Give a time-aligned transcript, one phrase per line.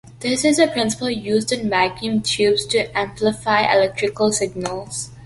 [0.21, 5.11] This is the principle used in vacuum tubes to amplify electrical signals.